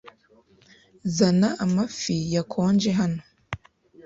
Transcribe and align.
Zana 1.15 1.49
amafi 1.65 2.15
yakonje 2.35 2.89
hano. 2.99 3.21